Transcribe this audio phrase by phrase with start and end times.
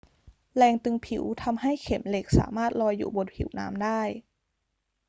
[0.57, 4.01] แรงตึงผิวทำให้เข็มเหล็กสามารถลอยอยู่บนผิวน้ำได้